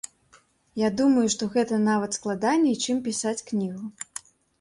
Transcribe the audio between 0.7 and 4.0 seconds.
Я думаю, што гэта нават складаней, чым пісаць кнігу.